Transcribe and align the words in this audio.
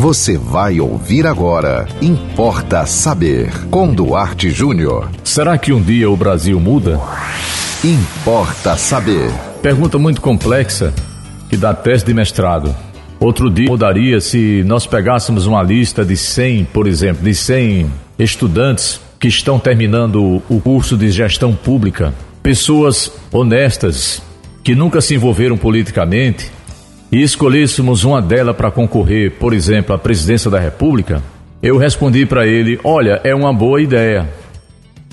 Você 0.00 0.38
vai 0.38 0.78
ouvir 0.78 1.26
agora. 1.26 1.84
Importa 2.00 2.86
saber. 2.86 3.50
Com 3.68 3.92
Duarte 3.92 4.48
Júnior. 4.48 5.10
Será 5.24 5.58
que 5.58 5.72
um 5.72 5.82
dia 5.82 6.08
o 6.08 6.16
Brasil 6.16 6.60
muda? 6.60 7.00
Importa 7.82 8.76
saber. 8.76 9.28
Pergunta 9.60 9.98
muito 9.98 10.20
complexa 10.20 10.94
que 11.50 11.56
dá 11.56 11.74
teste 11.74 12.06
de 12.06 12.14
mestrado. 12.14 12.72
Outro 13.18 13.50
dia 13.50 13.66
mudaria 13.68 14.20
se 14.20 14.62
nós 14.64 14.86
pegássemos 14.86 15.46
uma 15.46 15.64
lista 15.64 16.04
de 16.04 16.16
100, 16.16 16.66
por 16.66 16.86
exemplo, 16.86 17.24
de 17.24 17.34
100 17.34 17.90
estudantes 18.20 19.00
que 19.18 19.26
estão 19.26 19.58
terminando 19.58 20.40
o 20.48 20.60
curso 20.60 20.96
de 20.96 21.10
gestão 21.10 21.52
pública, 21.52 22.14
pessoas 22.40 23.10
honestas 23.32 24.22
que 24.62 24.76
nunca 24.76 25.00
se 25.00 25.16
envolveram 25.16 25.58
politicamente, 25.58 26.52
e 27.10 27.22
escolhêssemos 27.22 28.04
uma 28.04 28.20
delas 28.20 28.56
para 28.56 28.70
concorrer, 28.70 29.32
por 29.32 29.52
exemplo, 29.52 29.94
à 29.94 29.98
presidência 29.98 30.50
da 30.50 30.58
República, 30.58 31.22
eu 31.62 31.76
respondi 31.76 32.26
para 32.26 32.46
ele: 32.46 32.78
olha, 32.84 33.20
é 33.24 33.34
uma 33.34 33.52
boa 33.52 33.80
ideia, 33.80 34.28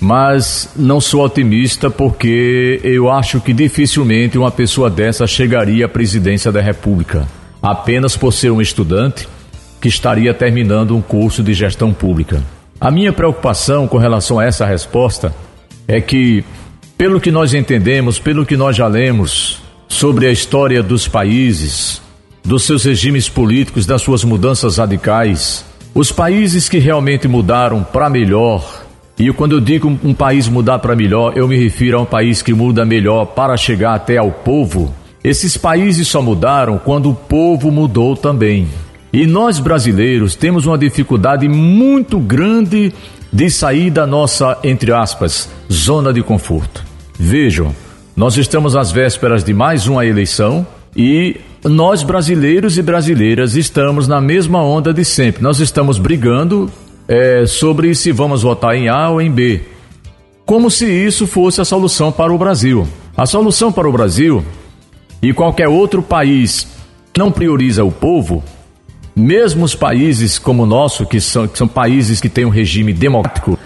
mas 0.00 0.70
não 0.76 1.00
sou 1.00 1.24
otimista 1.24 1.90
porque 1.90 2.80
eu 2.84 3.10
acho 3.10 3.40
que 3.40 3.52
dificilmente 3.52 4.36
uma 4.36 4.50
pessoa 4.50 4.90
dessa 4.90 5.26
chegaria 5.26 5.86
à 5.86 5.88
presidência 5.88 6.52
da 6.52 6.60
República, 6.60 7.26
apenas 7.62 8.16
por 8.16 8.32
ser 8.32 8.50
um 8.50 8.60
estudante 8.60 9.26
que 9.80 9.88
estaria 9.88 10.34
terminando 10.34 10.96
um 10.96 11.02
curso 11.02 11.42
de 11.42 11.54
gestão 11.54 11.92
pública. 11.92 12.42
A 12.78 12.90
minha 12.90 13.12
preocupação 13.12 13.88
com 13.88 13.96
relação 13.96 14.38
a 14.38 14.44
essa 14.44 14.66
resposta 14.66 15.34
é 15.88 16.00
que, 16.00 16.44
pelo 16.98 17.20
que 17.20 17.30
nós 17.30 17.54
entendemos, 17.54 18.18
pelo 18.18 18.44
que 18.44 18.56
nós 18.56 18.76
já 18.76 18.86
lemos, 18.86 19.55
sobre 19.96 20.26
a 20.26 20.30
história 20.30 20.82
dos 20.82 21.08
países, 21.08 22.02
dos 22.44 22.64
seus 22.64 22.84
regimes 22.84 23.30
políticos, 23.30 23.86
das 23.86 24.02
suas 24.02 24.24
mudanças 24.24 24.76
radicais. 24.76 25.64
Os 25.94 26.12
países 26.12 26.68
que 26.68 26.76
realmente 26.76 27.26
mudaram 27.26 27.82
para 27.82 28.10
melhor, 28.10 28.84
e 29.18 29.32
quando 29.32 29.52
eu 29.52 29.60
digo 29.60 29.88
um 30.04 30.12
país 30.12 30.48
mudar 30.48 30.80
para 30.80 30.94
melhor, 30.94 31.32
eu 31.34 31.48
me 31.48 31.56
refiro 31.56 31.96
a 31.96 32.02
um 32.02 32.04
país 32.04 32.42
que 32.42 32.52
muda 32.52 32.84
melhor 32.84 33.24
para 33.24 33.56
chegar 33.56 33.94
até 33.94 34.18
ao 34.18 34.30
povo. 34.30 34.94
Esses 35.24 35.56
países 35.56 36.06
só 36.06 36.20
mudaram 36.20 36.76
quando 36.76 37.08
o 37.08 37.14
povo 37.14 37.70
mudou 37.70 38.14
também. 38.14 38.68
E 39.10 39.26
nós 39.26 39.58
brasileiros 39.58 40.34
temos 40.34 40.66
uma 40.66 40.76
dificuldade 40.76 41.48
muito 41.48 42.18
grande 42.18 42.92
de 43.32 43.48
sair 43.48 43.90
da 43.90 44.06
nossa, 44.06 44.58
entre 44.62 44.92
aspas, 44.92 45.48
zona 45.72 46.12
de 46.12 46.22
conforto. 46.22 46.84
Vejam, 47.18 47.74
nós 48.16 48.38
estamos 48.38 48.74
às 48.74 48.90
vésperas 48.90 49.44
de 49.44 49.52
mais 49.52 49.86
uma 49.86 50.06
eleição 50.06 50.66
e 50.96 51.38
nós 51.62 52.02
brasileiros 52.02 52.78
e 52.78 52.82
brasileiras 52.82 53.54
estamos 53.54 54.08
na 54.08 54.22
mesma 54.22 54.62
onda 54.62 54.94
de 54.94 55.04
sempre. 55.04 55.42
Nós 55.42 55.60
estamos 55.60 55.98
brigando 55.98 56.70
é, 57.06 57.44
sobre 57.44 57.94
se 57.94 58.12
vamos 58.12 58.42
votar 58.42 58.74
em 58.74 58.88
A 58.88 59.10
ou 59.10 59.20
em 59.20 59.30
B, 59.30 59.60
como 60.46 60.70
se 60.70 60.86
isso 60.86 61.26
fosse 61.26 61.60
a 61.60 61.64
solução 61.64 62.10
para 62.10 62.32
o 62.32 62.38
Brasil. 62.38 62.88
A 63.14 63.26
solução 63.26 63.70
para 63.70 63.86
o 63.86 63.92
Brasil 63.92 64.42
e 65.20 65.34
qualquer 65.34 65.68
outro 65.68 66.02
país 66.02 66.66
não 67.14 67.30
prioriza 67.30 67.84
o 67.84 67.92
povo, 67.92 68.42
mesmo 69.14 69.62
os 69.62 69.74
países 69.74 70.38
como 70.38 70.62
o 70.62 70.66
nosso, 70.66 71.04
que 71.04 71.20
são, 71.20 71.46
que 71.46 71.58
são 71.58 71.68
países 71.68 72.18
que 72.18 72.30
têm 72.30 72.46
um 72.46 72.50
regime 72.50 72.94
democrático, 72.94 73.58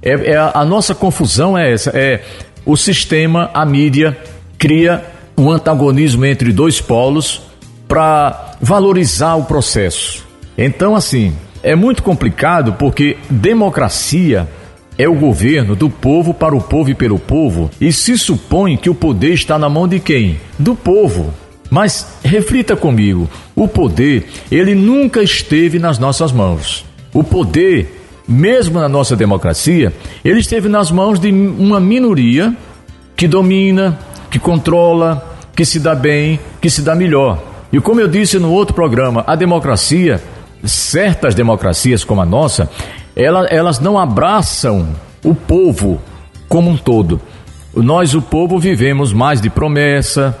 é, 0.00 0.32
é 0.32 0.36
a 0.36 0.64
nossa 0.64 0.94
confusão 0.94 1.56
é 1.56 1.72
essa: 1.72 1.90
é 1.90 2.22
o 2.64 2.76
sistema, 2.76 3.50
a 3.52 3.64
mídia, 3.64 4.16
cria 4.58 5.04
um 5.36 5.50
antagonismo 5.50 6.24
entre 6.24 6.52
dois 6.52 6.80
polos 6.80 7.42
para 7.86 8.56
valorizar 8.60 9.34
o 9.34 9.44
processo. 9.44 10.24
Então, 10.56 10.94
assim, 10.94 11.34
é 11.62 11.74
muito 11.74 12.02
complicado 12.02 12.74
porque 12.74 13.16
democracia 13.28 14.48
é 14.96 15.08
o 15.08 15.14
governo 15.14 15.74
do 15.74 15.90
povo 15.90 16.32
para 16.32 16.54
o 16.54 16.60
povo 16.60 16.90
e 16.90 16.94
pelo 16.94 17.18
povo, 17.18 17.70
e 17.80 17.92
se 17.92 18.16
supõe 18.16 18.76
que 18.76 18.88
o 18.88 18.94
poder 18.94 19.32
está 19.32 19.58
na 19.58 19.68
mão 19.68 19.88
de 19.88 19.98
quem? 19.98 20.38
Do 20.58 20.74
povo. 20.74 21.34
Mas 21.68 22.18
reflita 22.22 22.76
comigo, 22.76 23.28
o 23.56 23.66
poder, 23.66 24.28
ele 24.50 24.74
nunca 24.74 25.22
esteve 25.22 25.78
nas 25.78 25.98
nossas 25.98 26.30
mãos. 26.30 26.84
O 27.12 27.24
poder 27.24 28.03
mesmo 28.26 28.80
na 28.80 28.88
nossa 28.88 29.14
democracia, 29.14 29.92
ele 30.24 30.40
esteve 30.40 30.68
nas 30.68 30.90
mãos 30.90 31.18
de 31.18 31.30
uma 31.30 31.78
minoria 31.78 32.56
que 33.16 33.28
domina, 33.28 33.98
que 34.30 34.38
controla, 34.38 35.36
que 35.54 35.64
se 35.64 35.78
dá 35.78 35.94
bem, 35.94 36.40
que 36.60 36.68
se 36.70 36.82
dá 36.82 36.94
melhor. 36.94 37.42
E 37.72 37.80
como 37.80 38.00
eu 38.00 38.08
disse 38.08 38.38
no 38.38 38.50
outro 38.50 38.74
programa, 38.74 39.24
a 39.26 39.34
democracia, 39.34 40.22
certas 40.64 41.34
democracias 41.34 42.04
como 42.04 42.20
a 42.20 42.26
nossa, 42.26 42.70
ela, 43.14 43.46
elas 43.46 43.78
não 43.78 43.98
abraçam 43.98 44.88
o 45.24 45.34
povo 45.34 46.00
como 46.48 46.70
um 46.70 46.76
todo. 46.76 47.20
Nós, 47.74 48.14
o 48.14 48.22
povo, 48.22 48.58
vivemos 48.58 49.12
mais 49.12 49.40
de 49.40 49.50
promessa, 49.50 50.36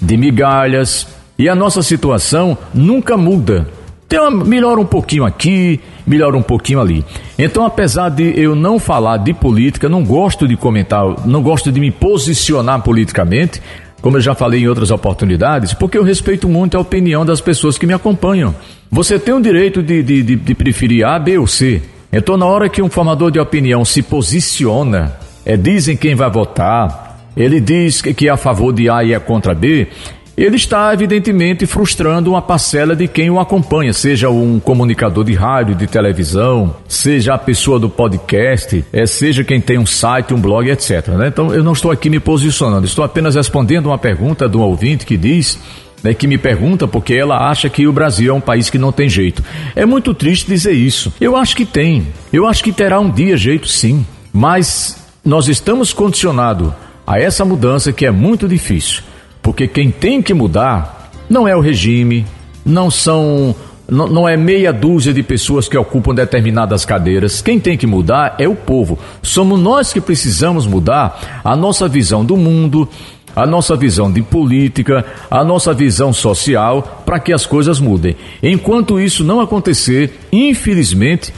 de 0.00 0.16
migalhas, 0.16 1.06
e 1.38 1.48
a 1.48 1.54
nossa 1.54 1.82
situação 1.82 2.56
nunca 2.72 3.16
muda. 3.16 3.66
Tem 4.10 4.18
uma, 4.18 4.44
melhora 4.44 4.80
um 4.80 4.84
pouquinho 4.84 5.24
aqui, 5.24 5.78
melhora 6.04 6.36
um 6.36 6.42
pouquinho 6.42 6.80
ali. 6.80 7.04
Então, 7.38 7.64
apesar 7.64 8.08
de 8.08 8.36
eu 8.36 8.56
não 8.56 8.76
falar 8.76 9.18
de 9.18 9.32
política, 9.32 9.88
não 9.88 10.02
gosto 10.02 10.48
de 10.48 10.56
comentar, 10.56 11.24
não 11.24 11.40
gosto 11.40 11.70
de 11.70 11.78
me 11.78 11.92
posicionar 11.92 12.82
politicamente, 12.82 13.62
como 14.02 14.16
eu 14.16 14.20
já 14.20 14.34
falei 14.34 14.62
em 14.62 14.68
outras 14.68 14.90
oportunidades, 14.90 15.74
porque 15.74 15.96
eu 15.96 16.02
respeito 16.02 16.48
muito 16.48 16.76
a 16.76 16.80
opinião 16.80 17.24
das 17.24 17.40
pessoas 17.40 17.78
que 17.78 17.86
me 17.86 17.92
acompanham. 17.92 18.52
Você 18.90 19.16
tem 19.16 19.32
o 19.32 19.40
direito 19.40 19.80
de, 19.80 20.02
de, 20.02 20.24
de, 20.24 20.34
de 20.34 20.54
preferir 20.56 21.06
A, 21.06 21.16
B 21.16 21.38
ou 21.38 21.46
C. 21.46 21.80
Então, 22.12 22.36
na 22.36 22.46
hora 22.46 22.68
que 22.68 22.82
um 22.82 22.90
formador 22.90 23.30
de 23.30 23.38
opinião 23.38 23.84
se 23.84 24.02
posiciona, 24.02 25.14
é, 25.46 25.56
dizem 25.56 25.96
quem 25.96 26.16
vai 26.16 26.28
votar, 26.28 27.28
ele 27.36 27.60
diz 27.60 28.02
que, 28.02 28.12
que 28.12 28.26
é 28.26 28.32
a 28.32 28.36
favor 28.36 28.72
de 28.72 28.90
A 28.90 29.04
e 29.04 29.12
é 29.12 29.20
contra 29.20 29.54
B, 29.54 29.86
ele 30.36 30.56
está 30.56 30.92
evidentemente 30.92 31.66
frustrando 31.66 32.30
uma 32.30 32.42
parcela 32.42 32.96
de 32.96 33.06
quem 33.06 33.30
o 33.30 33.38
acompanha, 33.38 33.92
seja 33.92 34.30
um 34.30 34.58
comunicador 34.58 35.24
de 35.24 35.34
rádio, 35.34 35.74
de 35.74 35.86
televisão, 35.86 36.74
seja 36.88 37.34
a 37.34 37.38
pessoa 37.38 37.78
do 37.78 37.88
podcast, 37.88 38.84
é, 38.92 39.06
seja 39.06 39.44
quem 39.44 39.60
tem 39.60 39.78
um 39.78 39.86
site, 39.86 40.32
um 40.32 40.40
blog, 40.40 40.68
etc. 40.68 41.08
Né? 41.08 41.28
Então 41.28 41.54
eu 41.54 41.62
não 41.62 41.72
estou 41.72 41.90
aqui 41.90 42.08
me 42.08 42.20
posicionando, 42.20 42.86
estou 42.86 43.04
apenas 43.04 43.34
respondendo 43.34 43.86
uma 43.86 43.98
pergunta 43.98 44.48
de 44.48 44.56
um 44.56 44.60
ouvinte 44.60 45.04
que 45.04 45.16
diz 45.16 45.58
né, 46.02 46.14
que 46.14 46.26
me 46.26 46.38
pergunta 46.38 46.88
porque 46.88 47.14
ela 47.14 47.50
acha 47.50 47.68
que 47.68 47.86
o 47.86 47.92
Brasil 47.92 48.32
é 48.32 48.36
um 48.36 48.40
país 48.40 48.70
que 48.70 48.78
não 48.78 48.92
tem 48.92 49.08
jeito. 49.08 49.44
É 49.76 49.84
muito 49.84 50.14
triste 50.14 50.46
dizer 50.46 50.72
isso. 50.72 51.12
Eu 51.20 51.36
acho 51.36 51.54
que 51.56 51.64
tem. 51.64 52.08
Eu 52.32 52.46
acho 52.46 52.64
que 52.64 52.72
terá 52.72 52.98
um 52.98 53.10
dia 53.10 53.36
jeito 53.36 53.68
sim. 53.68 54.06
Mas 54.32 54.96
nós 55.24 55.48
estamos 55.48 55.92
condicionados 55.92 56.72
a 57.06 57.18
essa 57.18 57.44
mudança 57.44 57.92
que 57.92 58.06
é 58.06 58.10
muito 58.10 58.48
difícil. 58.48 59.02
Porque 59.42 59.66
quem 59.66 59.90
tem 59.90 60.22
que 60.22 60.34
mudar 60.34 61.10
não 61.28 61.46
é 61.46 61.54
o 61.56 61.60
regime, 61.60 62.26
não 62.64 62.90
são 62.90 63.54
não, 63.88 64.06
não, 64.06 64.28
é 64.28 64.36
meia 64.36 64.72
dúzia 64.72 65.12
de 65.12 65.20
pessoas 65.20 65.68
que 65.68 65.76
ocupam 65.76 66.14
determinadas 66.14 66.84
cadeiras. 66.84 67.42
Quem 67.42 67.58
tem 67.58 67.76
que 67.76 67.88
mudar 67.88 68.36
é 68.38 68.48
o 68.48 68.54
povo. 68.54 68.96
Somos 69.20 69.58
nós 69.58 69.92
que 69.92 70.00
precisamos 70.00 70.64
mudar 70.64 71.42
a 71.42 71.56
nossa 71.56 71.88
visão 71.88 72.24
do 72.24 72.36
mundo, 72.36 72.88
a 73.34 73.44
nossa 73.46 73.74
visão 73.74 74.10
de 74.10 74.22
política, 74.22 75.04
a 75.28 75.44
nossa 75.44 75.74
visão 75.74 76.12
social, 76.12 77.02
para 77.04 77.18
que 77.18 77.32
as 77.32 77.44
coisas 77.44 77.80
mudem. 77.80 78.16
Enquanto 78.40 79.00
isso 79.00 79.24
não 79.24 79.40
acontecer, 79.40 80.20
infelizmente, 80.30 81.32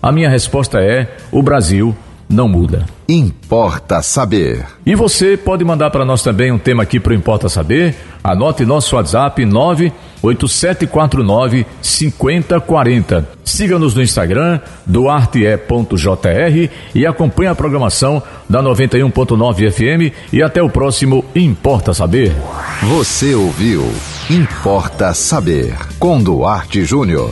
a 0.00 0.12
minha 0.12 0.28
resposta 0.28 0.80
é: 0.80 1.16
o 1.32 1.42
Brasil 1.42 1.96
não 2.28 2.48
muda. 2.48 2.86
Importa 3.08 4.02
saber. 4.02 4.66
E 4.84 4.94
você 4.94 5.36
pode 5.36 5.64
mandar 5.64 5.90
para 5.90 6.04
nós 6.04 6.22
também 6.22 6.50
um 6.50 6.58
tema 6.58 6.82
aqui 6.82 6.98
para 6.98 7.12
o 7.12 7.14
Importa 7.14 7.48
Saber. 7.48 7.94
Anote 8.22 8.64
nosso 8.64 8.96
WhatsApp 8.96 9.44
98749 9.44 11.64
5040. 11.80 13.28
Siga-nos 13.44 13.94
no 13.94 14.02
Instagram, 14.02 14.58
duarte.jr 14.84 16.70
e 16.94 17.06
acompanhe 17.06 17.48
a 17.48 17.54
programação 17.54 18.20
da 18.48 18.60
91.9 18.60 19.70
FM 19.70 20.12
e 20.32 20.42
até 20.42 20.60
o 20.60 20.68
próximo 20.68 21.24
Importa 21.34 21.94
Saber. 21.94 22.32
Você 22.82 23.34
ouviu 23.34 23.88
Importa 24.28 25.14
Saber 25.14 25.76
com 26.00 26.20
Duarte 26.20 26.84
Júnior. 26.84 27.30